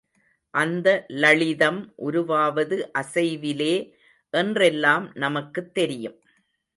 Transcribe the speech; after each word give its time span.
அந்த 0.53 0.87
லளிதம் 1.15 1.77
உருவாவது 1.97 2.77
அசைவிலே 2.93 3.75
என்றெல்லாம் 4.33 5.11
நமக்குத் 5.15 5.73
தெரியும். 5.73 6.17